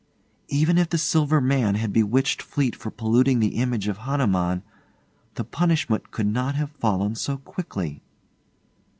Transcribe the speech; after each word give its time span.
'Even 0.47 0.79
if 0.79 0.89
the 0.89 0.97
Silver 0.97 1.39
Man 1.39 1.75
had 1.75 1.93
bewtiched 1.93 2.41
Fleete 2.41 2.73
for 2.75 2.89
polluting 2.89 3.39
the 3.39 3.57
image 3.57 3.87
of 3.87 3.99
Hanuman, 3.99 4.63
the 5.35 5.43
punishment 5.43 6.09
could 6.09 6.25
not 6.25 6.55
have 6.55 6.71
fallen 6.71 7.13
so 7.13 7.37
quickly. 7.37 8.01